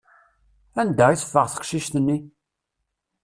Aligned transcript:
Anda 0.81 1.05
i 1.11 1.15
teffeɣ 1.21 1.45
teqcict-nni? 1.47 2.17